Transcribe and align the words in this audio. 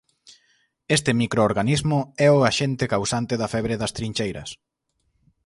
Este 0.97 1.11
microorganismo 1.21 1.99
é 2.27 2.29
o 2.37 2.39
axente 2.49 2.85
causante 2.93 3.33
da 3.41 3.51
febre 3.53 3.75
das 3.81 3.95
trincheiras. 3.97 4.49